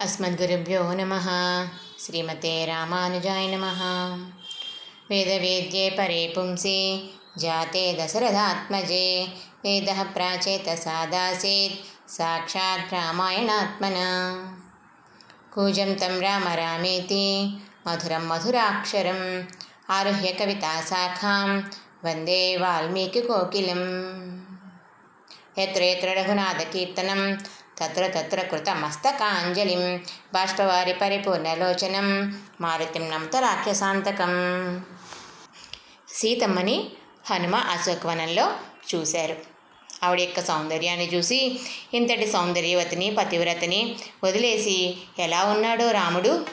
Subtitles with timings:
[0.00, 1.26] अस्मद्गुरुभ्यो नमः।
[1.98, 3.80] श्रीमते रामानुजाय नमः।
[5.10, 9.28] वेदवेद्ये परे पुंसि जाते दशरथात्मजे।
[9.64, 14.34] वेदः प्राचेतसादासीत् साक्षात् रामायणात्मना।
[15.54, 17.58] कूजं तं राम रामेति
[17.88, 19.44] मधुरं मधुराक्षरम्
[19.90, 21.62] आरुह्य कविताशाखां
[22.04, 24.40] वन्दे वाल्मीकिकोकिलम्।
[25.58, 27.36] यत्र यत्र रघुनाथकीर्तनं
[27.78, 29.96] తత్ర తత్ర కృతమస్తకాంజలిం
[30.32, 34.32] బాష్పవారి పరిపూర్ణలోచనం మారుతిం నమత రాక్షసాంతకం
[36.08, 36.90] సీతమ్మని
[37.30, 38.52] హనుమ అశోకవనంలో
[38.94, 39.36] చూశారు.
[40.04, 41.60] ఆవిడ యొక్క సౌందర్యాన్ని చూసి
[41.94, 46.46] ఇంతటి సౌందర్యవతిని పతివ్రతని వదిలేసి ఎలా ఉన్నాడో రాముడు?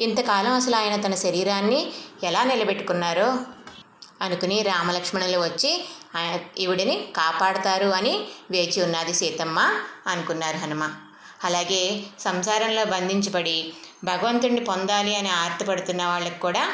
[0.00, 1.92] ఇంతకాలం అసలు ఆయన తన శరీరాన్ని
[2.24, 3.38] ఎలా నిలబెట్టుకున్నారో?
[4.20, 5.84] అనుకుని రామలక్ష్మణులు వచ్చి
[6.58, 9.58] ఈవిడిని కాపాడతారు అని వేచి ఉన్నది సీతమ్మ
[10.06, 10.90] అనుకున్నారు హనుమ.
[11.44, 13.72] అలాగే సంసారంలో బంధించబడి
[14.04, 16.70] భగవంతుడిని పొందాలి అని ఆర్తపడుతున్న వాళ్ళకి కూడా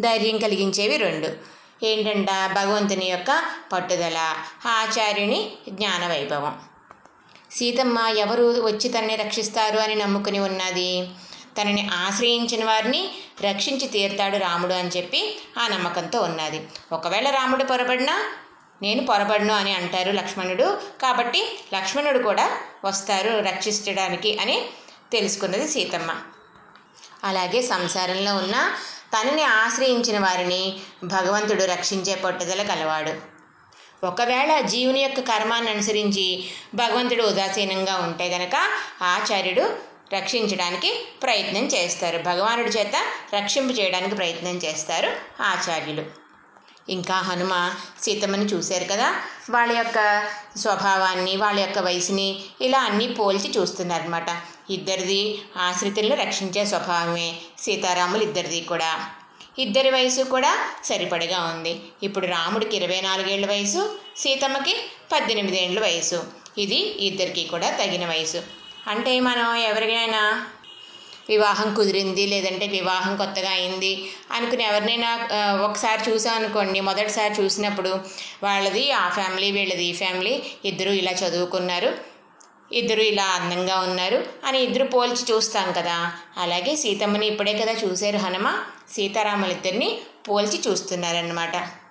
[0.00, 1.54] ధైర్యం కలిగించేవి రెండు.
[1.84, 2.30] ఏంటంట?
[2.54, 4.18] భగవంతుని యొక్క పట్టుదల
[4.66, 6.58] ఆచార్యుని జ్ఞాన వైభవం
[7.50, 11.08] సీతమ్మ ఎవరు వచ్చి తనని రక్షిస్తారు అని నమ్ముకుని ఉన్నది?
[11.62, 13.08] తనని ఆశ్రయించిన వారిని
[13.42, 16.68] రక్షించి తీరుతాడు రాముడు అని చెప్పి ఆ నమ్మకంతో ఉన్నది.
[16.92, 18.32] ఒకవేళ రాముడు పొరబడినా
[18.82, 20.80] నేను పొరబడను అని అంటారు లక్ష్మణుడు.
[21.02, 24.66] కాబట్టి లక్ష్మణుడు కూడా వస్తారు రక్షించడానికి అని
[25.12, 26.16] తెలుసుకున్నది సీతమ్మ.
[27.24, 28.74] అలాగే సంసారంలో ఉన్న
[29.14, 33.34] తనని ఆశ్రయించిన వారిని భగవంతుడు రక్షించే పట్టుదల కలవాడు
[34.06, 38.56] ఒకవేళ జీవుని యొక్క కర్మాన్ని అనుసరించి భగవంతుడు ఉదాసీనంగా ఉంటే గనక
[39.02, 42.18] ఆచార్యుడు రక్షించడానికి ప్రయత్నం చేస్తారు.
[42.18, 42.92] భగవానుడి చేత
[43.34, 46.24] రక్షింపు చేయడానికి ప్రయత్నం చేస్తారు ఆచార్యులు.
[46.88, 49.14] ఇంకా హనుమ సీతమ్మని చూశారు కదా?
[49.50, 54.26] వాళ్ళ యొక్క స్వభావాన్ని వాళ్ళ యొక్క వయసుని ఇలా అన్నీ పోల్చి చూస్తున్నారనమాట
[54.70, 57.36] ఇద్దరిది ఆశ్రితులను రక్షించే స్వభావమే.
[57.58, 59.10] సీతారాములు ఇద్దరిది కూడా.
[59.58, 61.82] ఇద్దరి వయసు కూడా సరిపడగా ఉంది.
[62.02, 64.76] ఇప్పుడు రాముడికి ఇరవై నాలుగేళ్ళ వయసు సీతమ్మకి
[65.12, 66.24] పద్దెనిమిదేండ్ల వయసు.
[66.58, 68.63] ఇది ఇద్దరికి కూడా తగిన వయసు.
[68.86, 70.22] అంటే మనం ఎవరికైనా
[71.28, 73.92] వివాహం కుదిరింది లేదంటే వివాహం కొత్తగా అయింది
[74.32, 75.10] అనుకుని ఎవరినైనా
[75.64, 77.88] ఒకసారి చూసాం అనుకోండి మొదటిసారి చూసినప్పుడు
[78.42, 81.90] వాళ్ళది ఆ ఫ్యామిలీ వీళ్ళది ఈ ఫ్యామిలీ ఇద్దరు ఇలా చదువుకున్నారు
[82.72, 85.96] ఇద్దరు ఇలా అందంగా ఉన్నారు అని ఇద్దరు పోల్చి చూస్తాం కదా.
[86.36, 88.46] అలాగే సీతమ్మని ఇప్పుడే కదా చూశారు హనుమ
[88.92, 89.88] సీతారాములిద్దరిని
[90.28, 91.83] పోల్చి చూస్తున్నారన్నమాట.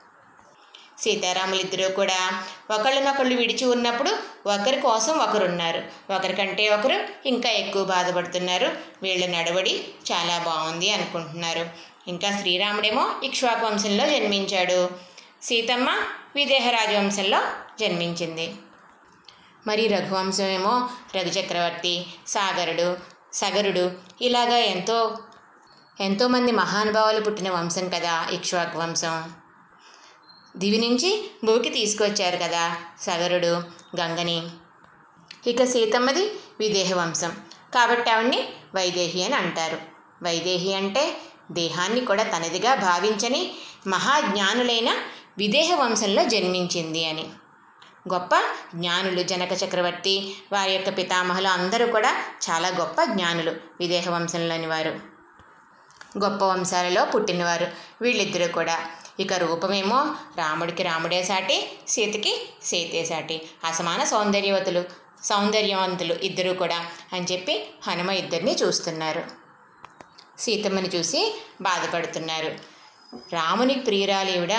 [1.00, 4.10] సీతారాములిద్దరూ కూడా ఒకళ్ళనొకళ్ళు విడిచి ఉన్నప్పుడు
[4.48, 5.84] ఒకరి కోసం ఒకరున్నారు.
[6.14, 8.72] ఒకరికంటే ఒకరు ఇంకా ఎక్కువ బాధపడుతున్నారు.
[9.04, 11.70] వీళ్ళ నడవడి చాలా బాగుంది అనుకుంటున్నారు.
[12.08, 14.90] ఇంకా శ్రీరాముడేమో ఇక్ష్వాకు వంశంలో జన్మించాడు.
[15.44, 15.90] సీతమ్మ
[16.36, 17.42] విదేహ రాజవంశంలో
[17.80, 18.54] జన్మించింది.
[19.68, 22.98] మరి రఘువంశం ఏమో రఘుచక్రవర్తి సాగరుడు
[23.34, 25.18] సగరుడు ఇలాగా ఎంతో
[26.00, 29.34] ఎంతోమంది మహానుభావులు పుట్టిన వంశం కదా ఇక్ష్వాకు వంశం.
[30.58, 33.52] దివి నుంచి భూమికి తీసుకొచ్చారు కదా సగరుడు
[34.00, 34.48] గంగని.
[35.48, 37.32] ఇక సీతమ్మది విదేహ వంశం
[37.74, 39.78] కాబట్టి ఆవిడ్ని వైదేహి అని అంటారు.
[40.24, 41.18] వైదేహి అంటే
[41.52, 43.52] దేహాన్ని కూడా తనదిగా భావించని
[43.88, 44.90] మహాజ్ఞానులైన
[45.38, 47.26] విదేహ వంశంలో జన్మించింది అని.
[48.14, 48.30] గొప్ప
[48.76, 52.12] జ్ఞానులు జనక చక్రవర్తి వారి యొక్క పితామహులు అందరూ కూడా
[52.50, 55.00] చాలా గొప్ప జ్ఞానులు విదేహ వంశంలోని వారు.
[56.24, 57.68] గొప్ప వంశాలలో పుట్టినవారు
[58.02, 58.90] వీళ్ళిద్దరూ కూడా.
[59.20, 63.42] ఇక రూపమేమో రాముడికి రాముడే సాటి సీతకి సీతే సాటి.
[63.64, 64.84] అసమాన సౌందర్యవతులు
[65.24, 69.24] సౌందర్యవంతులు ఇద్దరూ కూడా అని చెప్పి హనుమ ఇద్దరిని చూస్తున్నారు.
[70.40, 72.52] సీతమ్మని చూసి బాధపడుతున్నారు.
[73.34, 74.54] రామునికి ప్రియురాలేవిడ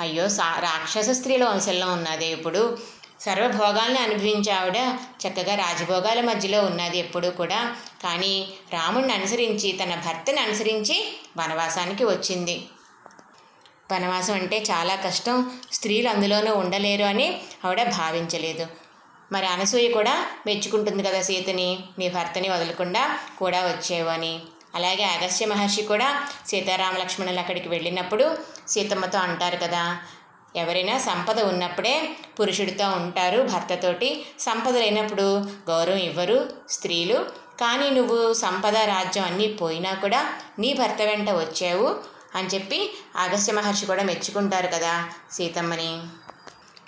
[0.00, 2.78] అయ్యో సా రాక్షస స్త్రీల వంశంలో ఉన్నది ఇప్పుడు
[3.20, 4.76] సర్వభోగాల్ని అనుభవించే ఆవిడ
[5.22, 7.76] చక్కగా రాజభోగాల మధ్యలో ఉన్నది ఎప్పుడూ కూడా?
[8.02, 12.56] కానీ రాముడిని అనుసరించి తన భర్తని అనుసరించి వనవాసానికి వచ్చింది.
[13.92, 15.52] వనవాసం అంటే చాలా కష్టం.
[15.72, 18.66] స్త్రీలు అందులోనూ ఉండలేరు అని ఆవిడ భావించలేదు.
[19.32, 24.40] మరి అనసూయ కూడా మెచ్చుకుంటుంది కదా సీతని నీ భర్తని వదలకుండా కూడా వచ్చేవని అని.
[24.74, 28.38] అలాగే అగస్త్య మహర్షి కూడా సీతారామ లక్ష్మణులు అక్కడికి వెళ్ళినప్పుడు
[28.68, 29.98] సీతమ్మతో అంటారు కదా
[30.56, 34.26] ఎవరైనా సంపద ఉన్నప్పుడే పురుషుడితో ఉంటారు భర్తతోటి.
[34.40, 35.26] సంపద లేనప్పుడు
[35.70, 37.46] గౌరవం ఇవ్వరు స్త్రీలు.
[37.60, 42.15] కానీ నువ్వు సంపద రాజ్యం అన్నీ పోయినా కూడా నీ భర్త వెంట వచ్చావు.
[42.36, 42.78] అని చెప్పి
[43.16, 46.02] అగస్త్య మహర్షి కూడా మెచ్చుకుంటారు కదా సీతమ్మని.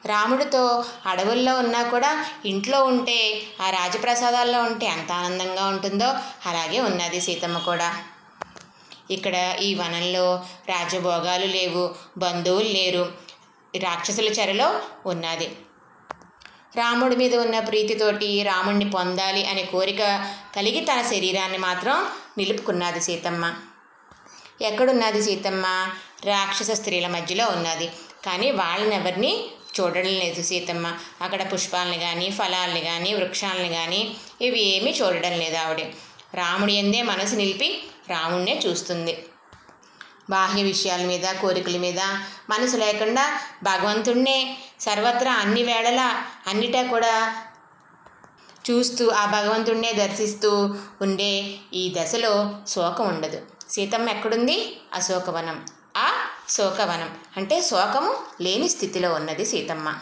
[0.07, 6.09] రాముడితో అడవుల్లో ఉన్నా కూడా ఇంట్లో ఉంటే ఆ రాజప్రసాదాల్లో ఉంటే ఎంత ఆనందంగా ఉంటుందో
[6.47, 7.97] అలాగే ఉన్నది సీతమ్మ కూడా.
[9.11, 13.13] ఇక్కడ ఈ వనంలో రాజభోగాలు లేవు బంధువులు లేరు
[13.79, 15.49] రాక్షసుల చెరలో ఉన్నది.
[16.77, 20.03] రాముడి మీద ఉన్న ప్రీతితోటి రాముడిని పొందాలి అనే కోరిక
[20.57, 22.07] కలిగి తన శరీరాన్ని మాత్రం
[22.39, 23.55] నిలుపుకున్నది సీతమ్మ.
[24.63, 25.67] ఎక్కడున్నది సీతమ్మ?
[26.25, 27.91] రాక్షస స్త్రీల మధ్యలో ఉన్నది.
[28.27, 29.47] కానీ వాళ్ళని ఎవరిని
[29.81, 30.99] చూడడం లేదు సీతమ్మ.
[31.21, 35.81] అక్కడ పుష్పాలని కానీ ఫలాల్ని కానీ వృక్షాలని కానీ ఇవి ఏమీ చూడడం లేదు ఆవిడ.
[36.35, 39.25] రాముడి ఎందే మనసు నిలిపి రాముడినే చూస్తుంది.
[40.31, 42.01] బాహ్య విషయాల మీద కోరికల మీద
[42.51, 47.45] మనసు లేకుండా భగవంతుణ్ణే సర్వత్రా అన్ని వేళలా అన్నిటా కూడా
[48.71, 53.58] చూస్తూ ఆ భగవంతుణ్ణే దర్శిస్తూ ఉండే ఈ దశలో శోకం ఉండదు.
[53.69, 54.81] సీతమ్మ ఎక్కడుంది?
[54.93, 55.67] అశోకవనం.
[55.97, 56.13] ఆ?
[56.49, 57.19] శోకవనం.
[57.37, 59.95] అంటే శోకము లేని స్థితిలో ఉన్నది సీతమ్మ.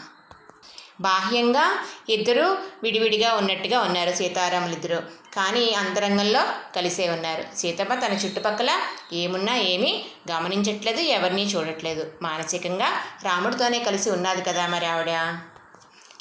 [1.01, 5.03] బాహ్యంగా ఇద్దరు విడివిడిగా ఉన్నట్టుగా ఉన్నారు సీతారాములిద్దరు.
[5.35, 6.41] కానీ అంతరంగంలో
[6.75, 7.57] కలిసే ఉన్నారు.
[7.57, 8.79] సీతమ్మ తన చుట్టుపక్కల
[9.13, 12.11] ఏమున్నా ఏమీ గమనించట్లేదు ఎవరిని చూడట్లేదు.
[12.21, 15.37] మానసికంగా రాముడితోనే కలిసి ఉన్నది కదా మరి ఆవిడ.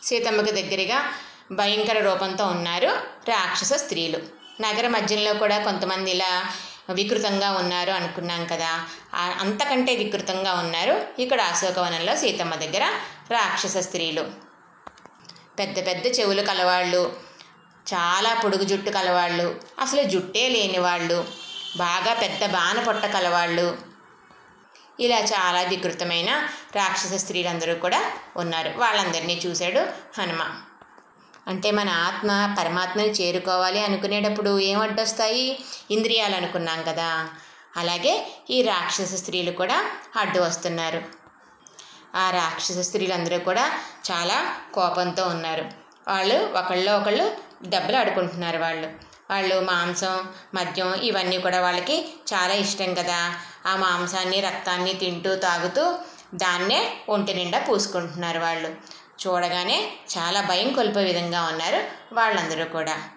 [0.03, 1.13] సీతమ్మకు దగ్గరగా
[1.53, 2.87] భయంకర రూపంతో ఉన్నారు
[3.29, 4.19] రాక్షస స్త్రీలు.
[4.61, 6.47] నగర మధ్యంలో కూడా కొంతమంది ఇలా
[6.93, 8.87] వికృతంగా ఉన్నారు అనుకున్నాం కదా.
[9.15, 12.85] అంతకంటే వికృతంగా ఉన్నారు ఇక్కడ అశోకవనంలో సీతమ్మ దగ్గర
[13.31, 14.27] రాక్షస స్త్రీలు.
[15.59, 17.17] పెద్ద పెద్ద చెవులు కలవాళ్ళు
[17.95, 21.25] చాలా పొడుగు జుట్టు కలవాళ్ళు అసలు జుట్టే లేని వాళ్ళు
[21.77, 23.79] బాగా పెద్ద బాణ పొట్ట కలవాళ్ళు.
[25.01, 28.73] ఇలా చాలా వికృతమైన రాక్షస స్త్రీలందరూ కూడా ఉన్నారు.
[28.77, 29.81] వాళ్ళందరినీ చూశాడు
[30.21, 30.63] హనుమ.
[31.47, 35.59] అంటే మన ఆత్మ పరమాత్మని చేరుకోవాలి అనుకునేటప్పుడు ఏం అడ్డొస్తాయి?
[35.91, 37.29] ఇంద్రియాలు అనుకున్నాం కదా.
[37.77, 39.85] అలాగే ఈ రాక్షస స్త్రీలు కూడా
[40.17, 41.03] అడ్డు వస్తున్నారు.
[42.17, 43.73] ఆ రాక్షస స్త్రీలందరూ కూడా
[44.11, 45.65] చాలా కోపంతో ఉన్నారు.
[46.09, 48.89] వాళ్ళు ఒకళ్ళు ఒకళ్ళు దెబ్బలు ఆడుకుంటున్నారు వాళ్ళు.
[49.31, 53.35] వాళ్ళు మాంసం మద్యం ఇవన్నీ కూడా వాళ్ళకి చాలా ఇష్టం కదా.
[53.67, 55.99] ఆ మాంసాన్ని రక్తాన్ని తింటూ తాగుతూ
[56.35, 58.75] దాన్నే ఒంటి నిండా పూసుకుంటున్నారు వాళ్ళు.
[59.23, 61.81] చూడగానే చాలా భయం కొలిపే విధంగా ఉన్నారు
[62.15, 63.09] వాళ్ళందరూ కూడా.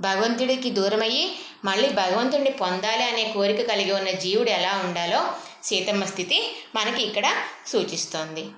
[0.00, 5.32] భగవంతుడికి దూరమయ్యి మళ్ళీ భగవంతుడిని పొందాలి అనే కోరిక కలిగి ఉన్న జీవుడు ఎలా ఉండాలో
[5.64, 7.34] సీతమ్మ స్థితి మనకి ఇక్కడ
[7.66, 8.50] సూచిస్తోంది.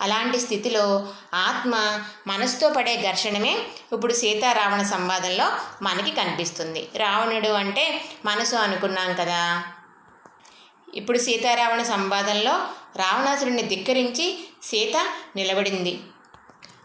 [0.00, 3.58] అలాంటి స్థితిలో ఆత్మ మనసుతో పడే ఘర్షణమే
[3.92, 5.52] ఇప్పుడు సీతారావణ సంవాదంలో
[5.82, 6.88] మనకి కనిపిస్తుంది.
[6.96, 9.62] రావణుడు అంటే మనసు అనుకున్నాం కదా.
[10.94, 16.00] ఇప్పుడు సీతారావణ సంవాదంలో రావణాసురుడిని ధిక్కరించి సీత నిలబడింది.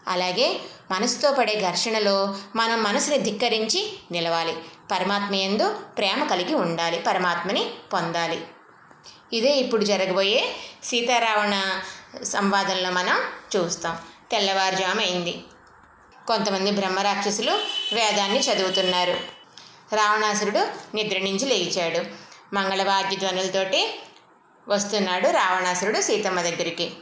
[0.08, 0.60] అలాగే
[0.90, 4.56] మనసుతో పడే ఘర్షణలో మనం మనసుని ధిక్కరించి నిలవాలి.
[4.92, 7.04] పరమాత్మ యందు ప్రేమ కలిగి ఉండాలి.
[7.06, 8.40] పరమాత్మని పొందాలి.
[9.32, 11.80] ఇదే ఇప్పుడు జరగబోయే సీతారావణ
[12.22, 13.20] సంవాదంలో మనం
[13.56, 13.98] చూస్తాం.
[14.30, 15.40] తెల్లవారుజాము అయింది
[16.26, 17.52] కొంతమంది బ్రహ్మరాక్షసులు
[17.92, 19.12] వేదాన్ని చదువుతున్నారు.
[19.94, 20.66] రావణాసురుడు
[20.96, 22.04] నిద్ర నుంచి లేచాడు.
[22.54, 24.00] మంగళవాద్య ధ్వనులతోటి
[24.68, 26.92] వస్తున్నాడు రావణాసురుడు సీతమ్మ దగ్గరికి.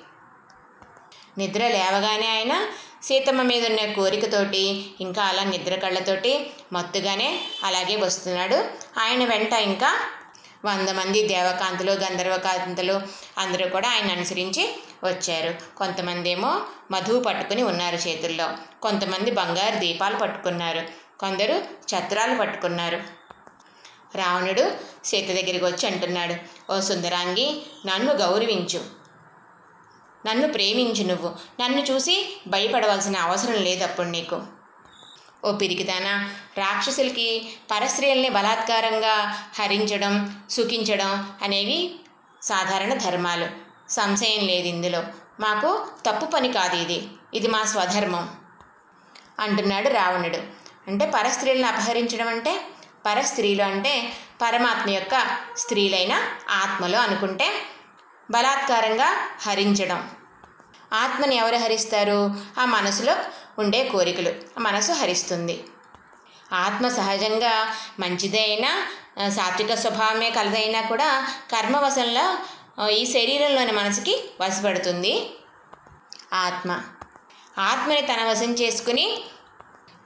[1.38, 2.68] నిద్ర లేవగానే ఆయన
[3.02, 8.64] సీతమ్మ మీద ఉన్న కోరికతోటి ఇంకా అలా నిద్ర కళ్ళతోటి మత్తుగానే అలాగే వస్తున్నాడు.
[8.98, 10.00] ఆయన వెంట ఇంకా
[10.64, 13.00] వంద మంది దేవకాంతలు గంధర్వకాంతలు
[13.38, 15.76] అందరూ కూడా ఆయన అనుసరించి వచ్చారు.
[15.76, 16.60] కొంతమంది ఏమో
[16.90, 18.52] మధువు పట్టుకుని ఉన్నారు చేతుల్లో.
[18.82, 20.82] కొంతమంది బంగారు దీపాలు పట్టుకున్నారు.
[21.20, 21.64] కొందరు
[21.94, 23.25] ఛత్రాలు పట్టుకున్నారు.
[24.16, 24.70] రావణుడు
[25.04, 26.34] సీత దగ్గరికి వచ్చి అంటున్నాడు
[26.72, 28.80] ఓ సుందరాంగి నన్ను గౌరవించు.
[30.28, 31.34] నన్ను ప్రేమించు నువ్వు.
[31.62, 34.42] నన్ను చూసి భయపడవలసిన అవసరం లేదు అప్పుడు నీకు.
[35.44, 42.00] ఓ పిరికిదానా రాక్షసులకి పరస్త్రీల్ని బలాత్కారంగా హరించడం సుఖించడం అనేవి
[42.42, 43.48] సాధారణ ధర్మాలు.
[43.90, 45.02] సంశయం లేదు ఇందులో.
[45.40, 47.08] మాకు తప్పు పని కాదు ఇది.
[47.34, 48.28] ఇది మా స్వధర్మం.
[49.40, 50.38] అంటున్నాడు రావణుడు.
[50.86, 52.60] అంటే పరస్త్రీలను అపహరించడం అంటే
[53.06, 56.12] పరస్త్రీలు అంటే పరమాత్మ యొక్క స్త్రీలైన
[56.50, 57.62] ఆత్మలు అనుకుంటే
[58.30, 60.10] బలాత్కారంగా హరించడం.
[60.92, 62.34] ఆత్మని ఎవరు హరిస్తారు?
[62.60, 63.16] ఆ మనసులో
[63.58, 64.32] ఉండే కోరికలు.
[64.58, 65.64] మనసు హరిస్తుంది.
[66.52, 68.88] ఆత్మ సహజంగా మంచిదైనా
[69.28, 72.38] సాత్విక స్వభావమే కలదైనా కూడా కర్మవశంలో
[72.88, 75.30] ఈ శరీరంలోని మనసుకి వశపడుతుంది
[76.32, 76.82] ఆత్మ.
[77.58, 79.24] ఆత్మని తన వశం చేసుకుని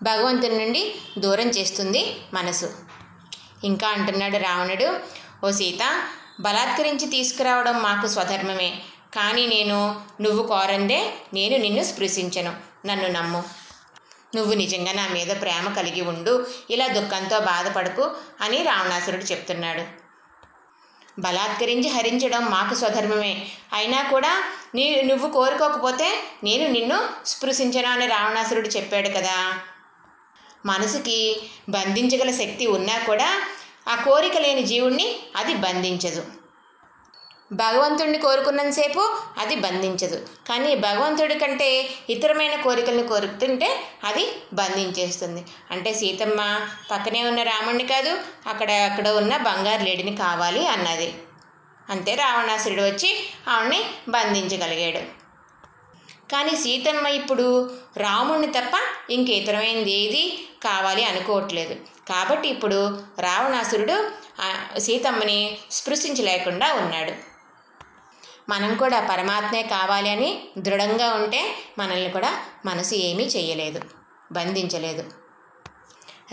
[0.02, 2.89] భగవంతుని నుండి దూరం చేస్తుంది మనసు.
[3.64, 5.00] ఇంకా అంటున్నాడు రావణుడు
[5.46, 6.02] ఓ సీత
[6.40, 8.78] బలాత్కరించి తీసుకురావడం మాకు స్వధర్మమే.
[9.14, 12.52] కానీ నేను నువ్వు కోరందే నేను నిన్ను స్పృశించను.
[12.86, 13.42] నన్ను నమ్ము.
[14.34, 20.00] నువ్వు నిజంగా నా మీద ప్రేమ కలిగి ఉండు ఇలా దుఃఖంతో బాధపడకు అని రావణాసురుడు చెప్తున్నాడు.
[21.20, 23.48] బలాత్కరించి హరించడం మాకు స్వధర్మమే.
[23.72, 29.58] అయినా కూడా నీ నువ్వు కోరుకోకపోతే నేను నిన్ను స్పృశించను అని రావణాసురుడు చెప్పాడు కదా.
[30.66, 33.42] మనసుకి బంధించగల శక్తి ఉన్నా కూడా
[33.88, 36.24] ఆ కోరిక లేని జీవుణ్ణి అది బంధించదు.
[37.52, 40.26] భగవంతుడిని కోరుకున్నంతసేపు అది బంధించదు.
[40.48, 45.44] కానీ భగవంతుడి కంటే ఇతరమైన కోరికలను కోరుతుంటే అది బంధించేస్తుంది.
[45.70, 51.14] అంటే సీతమ్మ పక్కనే ఉన్న రాముణ్ణి కాదు అక్కడ అక్కడ ఉన్న బంగారు లేడిని కావాలి అన్నది.
[51.90, 53.16] అంతే రావణాసురుడు వచ్చి
[53.48, 55.19] ఆవిడ్ని బంధించగలిగాడు.
[56.32, 57.46] కానీ సీతమ్మ ఇప్పుడు
[57.96, 58.74] రాముణ్ణి తప్ప
[59.12, 60.22] ఇంక ఇతరమైనది ఏది?
[60.64, 61.74] కావాలి అనుకోవట్లేదు.
[62.08, 62.78] కాబట్టి ఇప్పుడు
[63.20, 63.96] రావణాసురుడు
[64.78, 67.12] సీతమ్మని స్పృశించలేకుండా ఉన్నాడు.
[68.48, 71.40] మనం కూడా పరమాత్మే కావాలి అని దృఢంగా ఉంటే
[71.78, 72.30] మనల్ని కూడా
[72.64, 73.80] మనసు ఏమీ చేయలేదు
[74.32, 75.04] బంధించలేదు.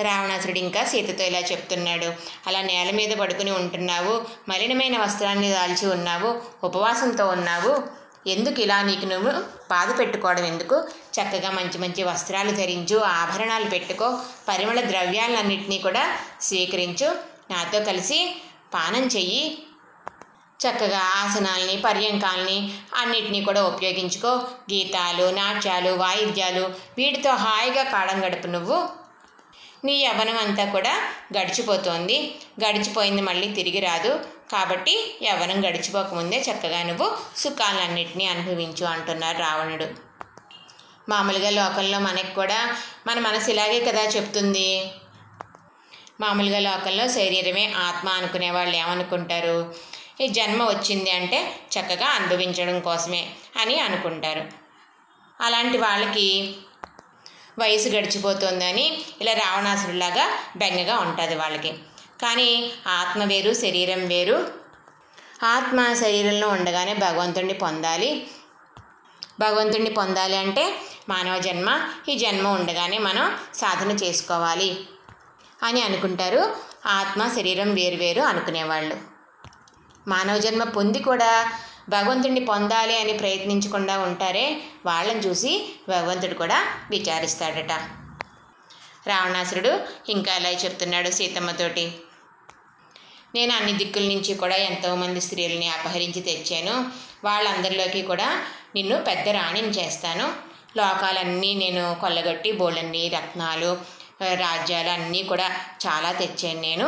[0.04, 2.10] రావణాసురుడు ఇంకా సీతతో ఇలా చెప్తున్నాడు.
[2.48, 4.13] అలా నేల మీద పడుకుని ఉంటున్నావు
[4.50, 6.30] మలినమైన వస్త్రాన్ని దాల్చి ఉన్నావు
[6.63, 7.74] ఉపవాసంతో ఉన్నావు
[8.27, 9.31] ఎందుకు ఇలా నీకు నువ్వు
[9.72, 10.77] బాధ పెట్టుకోవడం ఎందుకు?
[11.15, 14.07] చక్కగా మంచి మంచి వస్త్రాలు ధరించు ఆభరణాలు పెట్టుకో
[14.48, 16.03] పరిమళ ద్రవ్యాలన్నింటినీ కూడా
[16.41, 17.10] స్వీకరించు.
[17.51, 18.19] నాతో కలిసి
[18.74, 19.43] పానం చెయ్యి.
[20.60, 22.57] చక్కగా ఆసనాల్ని పర్యంకాల్ని
[22.96, 24.31] అన్నిటినీ కూడా ఉపయోగించుకో.
[24.74, 26.63] గీతాలు నాట్యాలు వాయిద్యాలు
[26.98, 28.77] వీటితో హాయిగా కాడం గడుపు నువ్వు.
[29.86, 30.93] నీ యవ్వనం అంతా కూడా
[31.38, 32.17] గడిచిపోతోంది.
[32.65, 34.37] గడిచిపోయింది మళ్ళీ తిరిగి రాదు.
[34.51, 39.88] కాబట్టి యవ్వనం గడిచిపోకముందే చక్కగా నువ్వు సుఖాలన్నింటినీ అనుభవించు అంటున్నారు రావణుడు.
[41.10, 42.75] మామూలుగా లోకంలో మనకి కూడా
[43.08, 44.92] మన మనసు ఇలాగే కదా చెప్తుంది.
[46.22, 49.75] మామూలుగా లోకంలో శరీరమే ఆత్మ అనుకునే వాళ్ళు ఏమనుకుంటారు?
[50.22, 53.30] ఈ జన్మ వచ్చింది అంటే చక్కగా అనుభవించడం కోసమే
[53.62, 54.46] అని అనుకుంటారు.
[55.42, 56.56] అలాంటి వాళ్ళకి
[57.60, 61.74] వయసు గడిచిపోతుందని ఇలా రావణాసురులాగా బెంగగా ఉంటుంది వాళ్ళకి.
[62.22, 64.54] కానీ ఆత్మ వేరు శరీరం వేరు.
[65.44, 68.28] ఆత్మ శరీరంలో ఉండగానే భగవంతుడిని పొందాలి.
[69.40, 71.90] భగవంతుడిని పొందాలి అంటే మానవ జన్మ.
[72.10, 74.80] ఈ జన్మ ఉండగానే మనం సాధన చేసుకోవాలి
[75.64, 76.56] అని అనుకుంటారు.
[76.86, 78.98] ఆత్మ శరీరం వేరు వేరు అనుకునేవాళ్ళు.
[80.08, 81.52] మానవ జన్మ పొంది కూడా
[81.90, 87.72] భగవంతుడిని పొందాలి అని ప్రయత్నించకుండా ఉంటారే వాళ్ళని చూసి భగవంతుడు కూడా విచారిస్తాడట.
[89.08, 91.96] రావణాసురుడు ఇంకా ఇలా చెప్తున్నాడు సీతమ్మతోటి?
[93.38, 96.75] నేను అన్ని దిక్కుల నుంచి కూడా ఎంతోమంది స్త్రీలని అపహరించి తెచ్చాను.
[97.24, 98.27] వాళ్ళందరిలోకి కూడా
[98.75, 100.25] నిన్ను పెద్ద రాణిని చేస్తాను.
[100.77, 103.72] లోకాలన్నీ నేను కొల్లగొట్టి బోళ్ళన్ని రత్నాలు
[104.36, 105.48] రాజ్యాలు అన్నీ కూడా
[105.88, 106.88] చాలా తెచ్చాను నేను.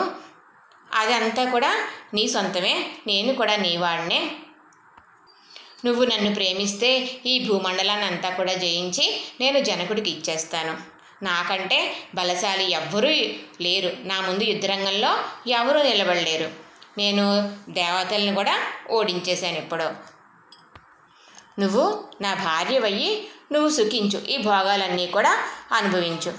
[0.94, 1.72] అదంతా కూడా
[2.14, 2.76] నీ సొంతమే
[3.08, 4.22] నేను కూడా నీ వాడినే.
[5.86, 6.90] నువ్వు నన్ను ప్రేమిస్తే
[7.26, 9.06] ఈ భూమండలాన్ని అంతా కూడా జయించి
[9.40, 10.99] నేను జనకుడికి ఇచ్చేస్తాను.
[11.24, 13.10] నాకంటే బలశాలి ఎవ్వరూ
[13.62, 13.92] లేరు.
[14.04, 16.52] నా ముందు యుద్ధరంగంలో ఎవరూ నిలబడలేరు.
[16.98, 18.60] నేను దేవతల్ని కూడా
[18.92, 19.92] ఓడించేశాను ఎప్పుడో.
[21.60, 24.26] నువ్వు నా భార్యవయ్యి నువ్వు సుఖించు.
[24.26, 25.40] ఈ భోగాలన్నీ కూడా
[25.72, 26.34] అనుభవించు.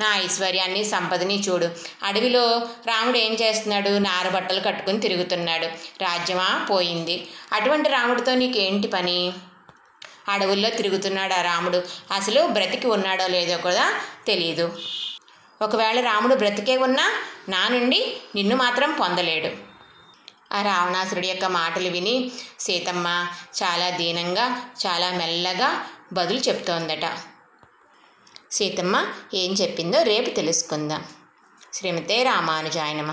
[0.00, 1.68] నా ఐశ్వర్యాన్ని సంపదని చూడు.
[2.02, 3.88] అడవిలో రాముడు ఏం చేస్తున్నాడు?
[3.88, 5.66] నారబట్టలు కట్టుకుని తిరుగుతున్నాడు.
[6.02, 7.28] రాజ్యమా పోయింది.
[7.52, 9.32] అటువంటి రాముడితో నీకేంటి పని?
[10.28, 11.82] అడవుల్లో తిరుగుతున్నాడు ఆ రాముడు?
[12.12, 14.78] అసలు బ్రతికి ఉన్నాడో లేదో కూడా తెలియదు
[15.62, 17.06] ఒకవేళ రాముడు బ్రతికే ఉన్నా
[17.48, 19.50] నా నుండి నిన్ను మాత్రం పొందలేడు.
[20.52, 23.26] ఆ రావణాసురుడి యొక్క మాటలు విని సీతమ్మ
[23.62, 24.46] చాలా దీనంగా
[24.86, 27.06] చాలా మెల్లగా బదులు చెప్తోందట.
[28.52, 31.04] సీతమ్మ ఏం చెప్పిందో రేపు తెలుసుకుందాం.
[31.72, 33.10] శ్రీమతే రామానుజాయనమ